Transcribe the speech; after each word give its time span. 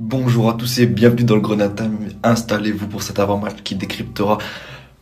Bonjour 0.00 0.48
à 0.48 0.54
tous 0.54 0.78
et 0.78 0.86
bienvenue 0.86 1.24
dans 1.24 1.34
le 1.34 1.40
Grenade 1.40 1.90
Installez-vous 2.22 2.86
pour 2.86 3.02
cet 3.02 3.18
avant-match 3.18 3.64
qui 3.64 3.74
décryptera 3.74 4.38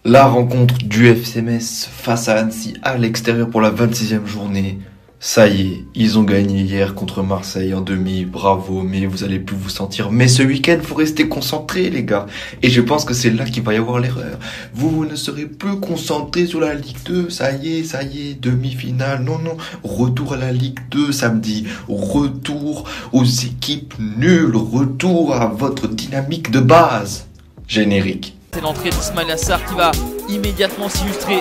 la 0.06 0.24
rencontre 0.24 0.78
du 0.78 1.06
FCMS 1.08 1.60
face 1.60 2.30
à 2.30 2.38
Annecy 2.38 2.78
à 2.82 2.96
l'extérieur 2.96 3.50
pour 3.50 3.60
la 3.60 3.70
26e 3.70 4.24
journée. 4.24 4.78
Ça 5.18 5.48
y 5.48 5.62
est, 5.62 5.84
ils 5.94 6.18
ont 6.18 6.24
gagné 6.24 6.60
hier 6.60 6.94
contre 6.94 7.22
Marseille 7.22 7.72
en 7.72 7.80
demi, 7.80 8.26
bravo, 8.26 8.82
mais 8.82 9.06
vous 9.06 9.24
allez 9.24 9.38
plus 9.38 9.56
vous 9.56 9.70
sentir. 9.70 10.12
Mais 10.12 10.28
ce 10.28 10.42
week-end, 10.42 10.78
faut 10.82 10.94
rester 10.94 11.26
concentré, 11.26 11.88
les 11.88 12.04
gars. 12.04 12.26
Et 12.62 12.68
je 12.68 12.82
pense 12.82 13.06
que 13.06 13.14
c'est 13.14 13.30
là 13.30 13.46
qu'il 13.46 13.62
va 13.62 13.72
y 13.72 13.78
avoir 13.78 13.98
l'erreur. 13.98 14.38
Vous 14.74 15.06
ne 15.06 15.16
serez 15.16 15.46
plus 15.46 15.80
concentré 15.80 16.46
sur 16.46 16.60
la 16.60 16.74
Ligue 16.74 16.98
2, 17.06 17.30
ça 17.30 17.52
y 17.52 17.78
est, 17.78 17.84
ça 17.84 18.02
y 18.02 18.30
est, 18.30 18.34
demi-finale. 18.34 19.22
Non, 19.22 19.38
non, 19.38 19.56
retour 19.82 20.34
à 20.34 20.36
la 20.36 20.52
Ligue 20.52 20.80
2 20.90 21.12
samedi. 21.12 21.66
Retour 21.88 22.86
aux 23.12 23.24
équipes 23.24 23.94
nulles, 23.98 24.54
retour 24.54 25.34
à 25.34 25.46
votre 25.46 25.88
dynamique 25.88 26.50
de 26.50 26.60
base. 26.60 27.26
Générique. 27.66 28.36
C'est 28.52 28.60
l'entrée 28.60 28.90
d'Ismail 28.90 29.30
Assar 29.30 29.64
qui 29.64 29.74
va 29.74 29.92
immédiatement 30.28 30.90
s'illustrer 30.90 31.40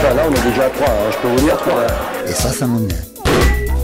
là, 0.00 0.24
on 0.28 0.34
est 0.34 0.50
déjà 0.50 0.66
à 0.66 0.70
3, 0.70 0.88
hein, 0.88 1.10
je 1.10 1.18
peux 1.18 1.28
vous 1.28 1.40
dire 1.40 1.56
3. 1.56 1.86
Et 2.26 2.32
ça, 2.32 2.50
ça 2.50 2.66
m'énerve. 2.66 3.04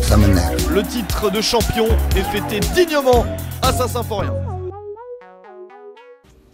Ça 0.02 0.16
m'énerve. 0.16 0.72
Le 0.72 0.82
titre 0.82 1.30
de 1.30 1.40
champion 1.40 1.86
est 2.16 2.22
fêté 2.22 2.60
dignement 2.74 3.26
à 3.62 3.72
Saint-Symphorien. 3.72 4.32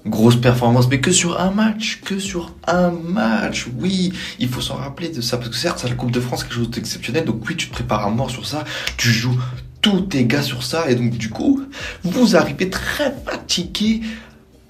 Grosse 0.06 0.36
performance, 0.36 0.88
mais 0.90 1.00
que 1.00 1.12
sur 1.12 1.40
un 1.40 1.50
match, 1.50 2.02
que 2.04 2.18
sur 2.18 2.52
un 2.66 2.90
match. 2.90 3.66
Oui, 3.78 4.12
il 4.38 4.48
faut 4.48 4.60
s'en 4.60 4.74
rappeler 4.74 5.08
de 5.08 5.20
ça, 5.20 5.38
parce 5.38 5.48
que 5.48 5.56
certes, 5.56 5.78
c'est 5.80 5.88
la 5.88 5.94
Coupe 5.94 6.10
de 6.10 6.20
France, 6.20 6.44
quelque 6.44 6.56
chose 6.56 6.70
d'exceptionnel, 6.70 7.24
donc 7.24 7.42
oui, 7.48 7.56
tu 7.56 7.68
te 7.68 7.72
prépares 7.72 8.06
à 8.06 8.10
mort 8.10 8.30
sur 8.30 8.46
ça, 8.46 8.64
tu 8.98 9.08
joues 9.08 9.38
tous 9.80 10.02
tes 10.02 10.26
gars 10.26 10.42
sur 10.42 10.62
ça, 10.62 10.90
et 10.90 10.94
donc 10.94 11.10
du 11.10 11.30
coup, 11.30 11.62
vous 12.02 12.36
arrivez 12.36 12.68
très 12.68 13.14
fatigué 13.24 14.02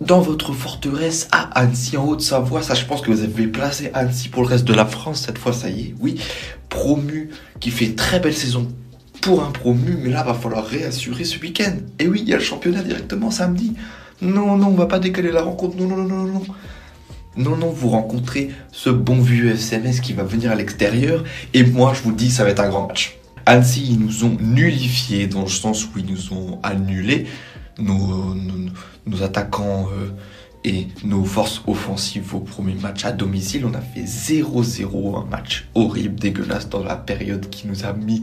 dans 0.00 0.20
votre 0.20 0.52
forteresse 0.52 1.28
à 1.32 1.42
Annecy, 1.58 1.96
en 1.96 2.06
Haute-Savoie. 2.06 2.62
Ça, 2.62 2.74
je 2.74 2.84
pense 2.84 3.00
que 3.00 3.10
vous 3.10 3.22
avez 3.22 3.46
placé 3.46 3.90
Annecy 3.94 4.28
pour 4.28 4.42
le 4.42 4.48
reste 4.48 4.64
de 4.64 4.74
la 4.74 4.86
France 4.86 5.22
cette 5.26 5.38
fois, 5.38 5.52
ça 5.52 5.68
y 5.68 5.80
est. 5.80 5.94
Oui, 6.00 6.20
promu, 6.68 7.30
qui 7.60 7.70
fait 7.70 7.94
très 7.94 8.20
belle 8.20 8.34
saison 8.34 8.68
pour 9.20 9.42
un 9.42 9.50
promu, 9.50 9.96
mais 10.02 10.10
là, 10.10 10.22
va 10.22 10.34
falloir 10.34 10.66
réassurer 10.66 11.24
ce 11.24 11.38
week-end. 11.38 11.76
Et 11.98 12.08
oui, 12.08 12.20
il 12.22 12.28
y 12.28 12.34
a 12.34 12.36
le 12.36 12.42
championnat 12.42 12.82
directement 12.82 13.30
samedi. 13.30 13.74
Non, 14.20 14.56
non, 14.56 14.68
on 14.68 14.74
va 14.74 14.86
pas 14.86 14.98
décaler 14.98 15.32
la 15.32 15.42
rencontre. 15.42 15.76
Non, 15.76 15.86
non, 15.86 15.96
non, 15.96 16.24
non, 16.24 16.24
non. 16.24 16.42
Non, 17.36 17.56
non, 17.56 17.70
vous 17.70 17.88
rencontrez 17.88 18.50
ce 18.70 18.90
bon 18.90 19.20
vieux 19.20 19.50
FCMS 19.50 20.00
qui 20.00 20.12
va 20.12 20.22
venir 20.22 20.52
à 20.52 20.54
l'extérieur. 20.54 21.24
Et 21.52 21.64
moi, 21.64 21.92
je 21.94 22.02
vous 22.02 22.12
dis, 22.12 22.30
ça 22.30 22.44
va 22.44 22.50
être 22.50 22.60
un 22.60 22.68
grand 22.68 22.86
match. 22.86 23.18
Annecy, 23.46 23.86
ils 23.90 23.98
nous 23.98 24.24
ont 24.24 24.36
nullifiés 24.40 25.26
dans 25.26 25.42
le 25.42 25.48
sens 25.48 25.84
où 25.84 25.98
ils 25.98 26.06
nous 26.06 26.32
ont 26.32 26.58
annulés 26.62 27.26
nos, 27.78 29.22
attaquants 29.22 29.88
euh, 29.92 30.10
et 30.64 30.88
nos 31.04 31.24
forces 31.24 31.62
offensives 31.66 32.34
au 32.34 32.40
premier 32.40 32.74
match 32.74 33.04
à 33.04 33.12
domicile. 33.12 33.66
On 33.66 33.74
a 33.74 33.80
fait 33.80 34.04
0-0, 34.04 35.22
un 35.22 35.24
match 35.26 35.68
horrible, 35.74 36.14
dégueulasse 36.14 36.68
dans 36.68 36.82
la 36.82 36.96
période 36.96 37.48
qui 37.50 37.66
nous 37.66 37.84
a 37.84 37.92
mis 37.92 38.22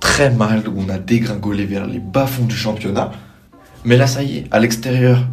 très 0.00 0.30
mal, 0.30 0.68
où 0.68 0.80
on 0.80 0.88
a 0.88 0.98
dégringolé 0.98 1.64
vers 1.64 1.86
les 1.86 1.98
bas-fonds 1.98 2.46
du 2.46 2.56
championnat. 2.56 3.12
Mais 3.84 3.96
là, 3.96 4.06
ça 4.06 4.22
y 4.22 4.38
est, 4.38 4.44
à 4.50 4.58
l'extérieur, 4.58 5.28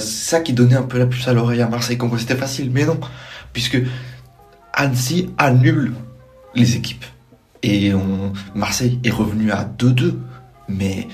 ça 0.00 0.40
qui 0.40 0.52
donnait 0.52 0.76
un 0.76 0.82
peu 0.82 0.98
la 0.98 1.06
puce 1.06 1.26
à 1.28 1.32
l'oreille 1.32 1.62
à 1.62 1.68
Marseille, 1.68 1.96
comme 1.96 2.16
c'était 2.18 2.36
facile. 2.36 2.70
Mais 2.70 2.84
non, 2.84 2.98
puisque 3.52 3.78
Annecy 4.74 5.30
annule 5.38 5.92
les 6.54 6.76
équipes. 6.76 7.04
Et 7.62 7.92
Marseille 8.54 8.98
est 9.04 9.10
revenu 9.10 9.50
à 9.50 9.64
2-2. 9.64 10.14
Mais 10.68 11.08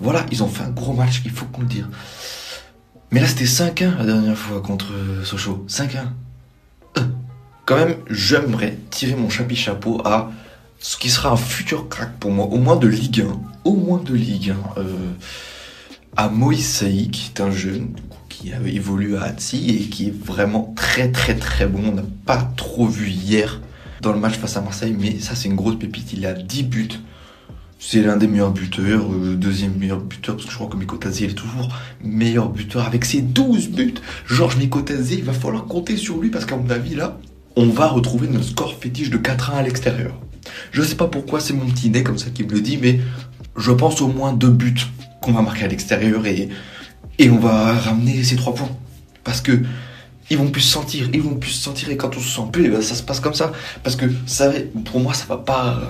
voilà, 0.00 0.26
ils 0.30 0.42
ont 0.42 0.48
fait 0.48 0.64
un 0.64 0.70
gros 0.70 0.92
match, 0.92 1.22
il 1.24 1.30
faut 1.30 1.46
qu'on 1.46 1.62
le 1.62 1.68
dise. 1.68 1.86
Mais 3.10 3.20
là, 3.20 3.26
c'était 3.26 3.44
5-1 3.44 3.98
la 3.98 4.04
dernière 4.04 4.36
fois 4.36 4.60
contre 4.60 4.86
Sochaux. 5.24 5.64
5-1. 5.68 6.06
Euh, 6.98 7.02
quand 7.64 7.76
même, 7.76 7.96
j'aimerais 8.10 8.78
tirer 8.90 9.14
mon 9.14 9.28
chapitre 9.28 9.60
chapeau 9.60 10.02
à 10.04 10.30
ce 10.78 10.96
qui 10.96 11.08
sera 11.08 11.30
un 11.30 11.36
futur 11.36 11.88
crack 11.88 12.18
pour 12.18 12.30
moi, 12.30 12.46
au 12.46 12.58
moins 12.58 12.76
de 12.76 12.88
Ligue 12.88 13.22
1. 13.22 13.40
Au 13.64 13.74
moins 13.74 14.02
de 14.02 14.14
Ligue 14.14 14.54
1. 14.76 14.80
Euh, 14.80 15.12
à 16.16 16.28
Moïse 16.28 16.66
Saï, 16.66 17.08
qui 17.10 17.30
est 17.34 17.40
un 17.40 17.50
jeune 17.50 17.94
qui 18.28 18.52
avait 18.52 18.74
évolué 18.74 19.16
à 19.16 19.22
Annecy 19.22 19.70
et 19.70 19.88
qui 19.88 20.08
est 20.08 20.24
vraiment 20.24 20.74
très 20.76 21.10
très 21.10 21.34
très 21.36 21.66
bon. 21.66 21.80
On 21.88 21.92
n'a 21.92 22.02
pas 22.24 22.50
trop 22.56 22.86
vu 22.86 23.08
hier 23.08 23.60
dans 24.02 24.12
le 24.12 24.18
match 24.18 24.34
face 24.34 24.56
à 24.56 24.60
Marseille, 24.60 24.94
mais 24.98 25.18
ça 25.20 25.34
c'est 25.34 25.48
une 25.48 25.56
grosse 25.56 25.78
pépite. 25.78 26.12
Il 26.12 26.26
a 26.26 26.34
10 26.34 26.62
buts 26.64 26.88
c'est 27.78 28.02
l'un 28.02 28.16
des 28.16 28.26
meilleurs 28.26 28.52
buteurs, 28.52 29.12
euh, 29.12 29.34
deuxième 29.34 29.74
meilleur 29.76 30.00
buteur, 30.00 30.36
parce 30.36 30.46
que 30.46 30.52
je 30.52 30.56
crois 30.56 30.68
que 30.68 30.76
Mikotazé 30.76 31.26
est 31.26 31.34
toujours 31.34 31.68
meilleur 32.02 32.48
buteur 32.48 32.86
avec 32.86 33.04
ses 33.04 33.20
12 33.20 33.68
buts. 33.68 33.94
Georges 34.26 34.56
Mikotazé, 34.56 35.16
il 35.16 35.24
va 35.24 35.32
falloir 35.32 35.66
compter 35.66 35.96
sur 35.96 36.18
lui 36.18 36.30
parce 36.30 36.46
qu'à 36.46 36.56
mon 36.56 36.70
avis, 36.70 36.94
là, 36.94 37.18
on 37.54 37.66
va 37.66 37.88
retrouver 37.88 38.28
notre 38.28 38.46
score 38.46 38.74
fétiche 38.74 39.10
de 39.10 39.18
4-1 39.18 39.52
à 39.52 39.62
l'extérieur. 39.62 40.14
Je 40.72 40.82
sais 40.82 40.94
pas 40.94 41.06
pourquoi 41.06 41.40
c'est 41.40 41.52
mon 41.52 41.66
petit 41.66 41.90
nez 41.90 42.02
comme 42.02 42.18
ça 42.18 42.30
qui 42.30 42.44
me 42.44 42.50
le 42.50 42.60
dit, 42.60 42.78
mais 42.78 43.00
je 43.56 43.72
pense 43.72 44.00
au 44.00 44.08
moins 44.08 44.32
deux 44.32 44.50
buts 44.50 44.74
qu'on 45.20 45.32
va 45.32 45.42
marquer 45.42 45.64
à 45.64 45.68
l'extérieur 45.68 46.26
et, 46.26 46.48
et 47.18 47.30
on 47.30 47.38
va 47.38 47.72
ramener 47.72 48.22
ces 48.24 48.36
trois 48.36 48.54
points. 48.54 48.70
Parce 49.24 49.40
que 49.40 49.60
ils 50.28 50.38
vont 50.38 50.50
plus 50.50 50.62
se 50.62 50.72
sentir, 50.72 51.08
ils 51.12 51.22
vont 51.22 51.36
plus 51.36 51.50
se 51.50 51.62
sentir 51.62 51.88
et 51.90 51.96
quand 51.96 52.16
on 52.16 52.20
se 52.20 52.28
sent 52.28 52.48
plus, 52.52 52.66
eh 52.66 52.68
ben, 52.68 52.82
ça 52.82 52.94
se 52.94 53.02
passe 53.02 53.20
comme 53.20 53.34
ça. 53.34 53.52
Parce 53.82 53.96
que 53.96 54.06
ça, 54.26 54.52
pour 54.84 55.00
moi, 55.00 55.14
ça 55.14 55.24
va 55.26 55.36
pas 55.36 55.88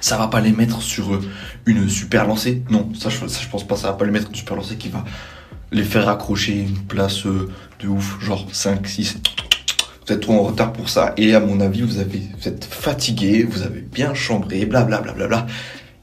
ça 0.00 0.18
va 0.18 0.28
pas 0.28 0.40
les 0.40 0.52
mettre 0.52 0.82
sur 0.82 1.14
euh, 1.14 1.20
une 1.66 1.88
super 1.88 2.26
lancée. 2.26 2.62
Non, 2.70 2.90
ça 2.94 3.08
je, 3.08 3.48
pense 3.48 3.66
pas, 3.66 3.76
ça 3.76 3.88
va 3.88 3.94
pas 3.94 4.04
les 4.04 4.10
mettre 4.10 4.28
une 4.28 4.34
super 4.34 4.56
lancée 4.56 4.76
qui 4.76 4.88
va 4.88 5.04
les 5.72 5.84
faire 5.84 6.08
accrocher 6.08 6.60
une 6.60 6.78
place 6.78 7.26
euh, 7.26 7.50
de 7.80 7.88
ouf, 7.88 8.20
genre 8.20 8.46
5, 8.52 8.86
6. 8.86 9.18
Vous 10.06 10.12
êtes 10.12 10.20
trop 10.20 10.34
en 10.34 10.42
retard 10.42 10.72
pour 10.72 10.88
ça. 10.88 11.14
Et 11.16 11.34
à 11.34 11.40
mon 11.40 11.60
avis, 11.60 11.82
vous, 11.82 11.98
avez, 11.98 12.22
vous 12.38 12.48
êtes 12.48 12.64
fatigué, 12.64 13.44
vous 13.44 13.62
avez 13.62 13.80
bien 13.80 14.14
chambré, 14.14 14.66
blablabla. 14.66 15.12
Bla, 15.12 15.26
bla, 15.26 15.42
bla, 15.42 15.46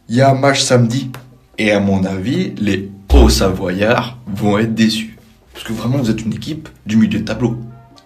Il 0.10 0.16
y 0.16 0.22
a 0.22 0.32
un 0.32 0.36
match 0.36 0.62
samedi. 0.62 1.12
Et 1.58 1.72
à 1.72 1.80
mon 1.80 2.04
avis, 2.06 2.56
les 2.58 2.90
hauts 3.14 3.30
savoyards 3.30 4.18
vont 4.26 4.58
être 4.58 4.74
déçus. 4.74 5.18
Parce 5.54 5.66
que 5.66 5.74
vraiment, 5.74 6.00
vous 6.00 6.10
êtes 6.10 6.24
une 6.24 6.34
équipe 6.34 6.70
du 6.88 6.98
milieu 6.98 7.20
de 7.20 7.26
tableau. 7.26 7.58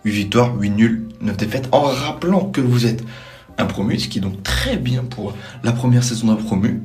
8 0.04 0.12
victoires, 0.12 0.56
8 0.60 0.70
nuls, 0.72 1.08
9 1.22 1.38
défaites, 1.38 1.70
en 1.72 1.82
rappelant 1.82 2.46
que 2.46 2.62
vous 2.62 2.86
êtes 2.86 3.04
un 3.58 3.66
promu, 3.66 4.00
ce 4.00 4.08
qui 4.08 4.20
est 4.20 4.22
donc 4.22 4.44
très 4.44 4.78
bien 4.78 5.04
pour 5.04 5.34
la 5.64 5.72
première 5.72 6.04
saison 6.04 6.28
d'un 6.28 6.36
promu. 6.36 6.82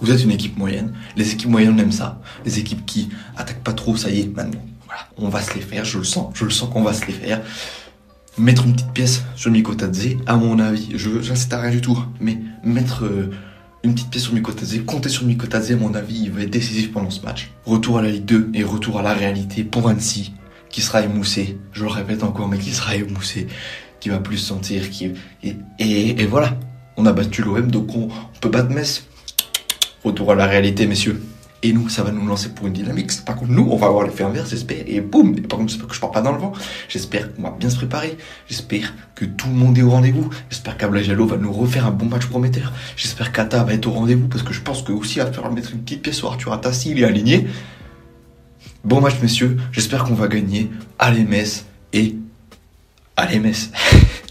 Vous 0.00 0.10
êtes 0.10 0.24
une 0.24 0.32
équipe 0.32 0.56
moyenne. 0.58 0.92
Les 1.16 1.32
équipes 1.32 1.48
moyennes, 1.48 1.74
on 1.76 1.78
aime 1.78 1.92
ça. 1.92 2.20
Les 2.44 2.58
équipes 2.58 2.84
qui 2.84 3.08
attaquent 3.36 3.62
pas 3.62 3.72
trop, 3.72 3.96
ça 3.96 4.10
y 4.10 4.20
est, 4.20 4.36
maintenant. 4.36 4.60
Voilà, 4.86 5.06
on 5.16 5.28
va 5.28 5.40
se 5.40 5.54
les 5.54 5.60
faire, 5.60 5.84
je 5.84 5.98
le 5.98 6.04
sens. 6.04 6.32
Je 6.34 6.44
le 6.44 6.50
sens 6.50 6.68
qu'on 6.70 6.82
va 6.82 6.92
se 6.92 7.06
les 7.06 7.12
faire. 7.12 7.40
Mettre 8.36 8.66
une 8.66 8.72
petite 8.72 8.92
pièce 8.92 9.22
sur 9.36 9.50
Mikotadze, 9.50 10.16
à 10.26 10.36
mon 10.36 10.58
avis, 10.58 10.92
je 10.96 11.20
j'incite 11.20 11.52
à 11.52 11.60
rien 11.60 11.70
du 11.70 11.80
tout, 11.80 11.98
mais 12.18 12.38
mettre 12.64 13.04
euh, 13.04 13.30
une 13.84 13.94
petite 13.94 14.10
pièce 14.10 14.24
sur 14.24 14.32
Mikotadze, 14.32 14.84
compter 14.86 15.08
sur 15.08 15.24
Mikotadze, 15.24 15.72
à 15.72 15.76
mon 15.76 15.94
avis, 15.94 16.22
il 16.24 16.30
va 16.32 16.42
être 16.42 16.50
décisif 16.50 16.92
pendant 16.92 17.10
ce 17.10 17.20
match. 17.20 17.52
Retour 17.66 17.98
à 17.98 18.02
la 18.02 18.10
Ligue 18.10 18.24
2 18.24 18.50
et 18.54 18.64
retour 18.64 18.98
à 18.98 19.02
la 19.02 19.12
réalité 19.12 19.64
pour 19.64 19.88
Annecy, 19.88 20.32
qui 20.72 20.80
sera 20.80 21.02
émoussé. 21.02 21.58
Je 21.72 21.84
le 21.84 21.90
répète 21.90 22.24
encore, 22.24 22.48
mais 22.48 22.58
qui 22.58 22.72
sera 22.72 22.96
émoussé 22.96 23.46
qui 24.02 24.08
va 24.08 24.18
plus 24.18 24.36
sentir, 24.36 24.90
qui 24.90 25.12
et, 25.44 25.54
et, 25.78 26.26
voilà, 26.26 26.56
on 26.96 27.06
a 27.06 27.12
battu 27.12 27.42
l'OM, 27.42 27.70
donc 27.70 27.94
on, 27.94 28.08
peut 28.40 28.48
battre 28.48 28.70
Metz. 28.70 29.06
Retour 30.02 30.32
à 30.32 30.34
la 30.34 30.46
réalité, 30.46 30.88
messieurs. 30.88 31.22
Et 31.62 31.72
nous, 31.72 31.88
ça 31.88 32.02
va 32.02 32.10
nous 32.10 32.26
lancer 32.26 32.48
pour 32.48 32.66
une 32.66 32.72
dynamique. 32.72 33.12
Par 33.24 33.36
contre, 33.36 33.52
nous, 33.52 33.68
on 33.70 33.76
va 33.76 33.86
avoir 33.86 34.02
l'effet 34.02 34.24
inverse, 34.24 34.50
j'espère. 34.50 34.82
Et 34.88 35.00
boum 35.00 35.38
Et 35.38 35.42
par 35.42 35.60
contre, 35.60 35.70
j'espère 35.70 35.86
que 35.86 35.94
je 35.94 36.00
pars 36.00 36.10
pas 36.10 36.20
dans 36.20 36.32
le 36.32 36.38
vent. 36.38 36.52
J'espère 36.88 37.32
qu'on 37.32 37.42
va 37.42 37.54
bien 37.56 37.70
se 37.70 37.76
préparer. 37.76 38.18
J'espère 38.48 38.92
que 39.14 39.24
tout 39.24 39.46
le 39.46 39.54
monde 39.54 39.78
est 39.78 39.82
au 39.82 39.90
rendez-vous. 39.90 40.28
J'espère 40.50 40.76
qu'Ablajallo 40.76 41.24
va 41.24 41.36
nous 41.36 41.52
refaire 41.52 41.86
un 41.86 41.92
bon 41.92 42.06
match 42.06 42.26
prometteur. 42.26 42.72
J'espère 42.96 43.30
qu'Ata 43.30 43.62
va 43.62 43.74
être 43.74 43.86
au 43.86 43.92
rendez-vous 43.92 44.26
parce 44.26 44.42
que 44.42 44.52
je 44.52 44.62
pense 44.62 44.82
que 44.82 44.90
aussi 44.90 45.20
va 45.20 45.30
falloir 45.30 45.52
mettre 45.52 45.72
une 45.72 45.82
petite 45.82 46.02
pièce 46.02 46.16
sur 46.16 46.32
Arthur 46.32 46.52
Atta 46.52 46.72
s'il 46.72 46.98
est 46.98 47.04
aligné. 47.04 47.46
Bon 48.84 49.00
match, 49.00 49.14
messieurs. 49.22 49.56
J'espère 49.70 50.04
qu'on 50.04 50.14
va 50.14 50.26
gagner. 50.26 50.68
Allez, 50.98 51.24
Metz. 51.24 51.66
Et 51.92 52.16
Allez, 53.16 53.38
Metz 53.38 53.70